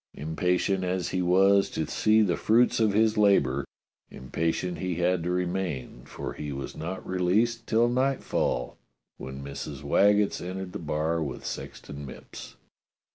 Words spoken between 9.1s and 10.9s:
when Mrs. Waggetts entered the